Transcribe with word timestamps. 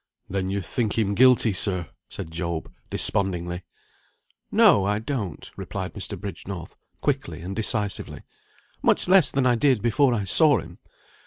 "Then 0.27 0.49
you 0.49 0.63
think 0.63 0.97
him 0.97 1.13
guilty, 1.13 1.53
sir?" 1.53 1.91
said 2.09 2.31
Job, 2.31 2.73
despondingly. 2.89 3.61
"No, 4.51 4.83
I 4.83 4.97
don't," 4.97 5.47
replied 5.55 5.93
Mr. 5.93 6.19
Bridgenorth, 6.19 6.75
quickly 7.01 7.41
and 7.41 7.55
decisively. 7.55 8.23
"Much 8.81 9.07
less 9.07 9.29
than 9.29 9.45
I 9.45 9.53
did 9.53 9.83
before 9.83 10.15
I 10.15 10.23
saw 10.23 10.57
him. 10.59 10.79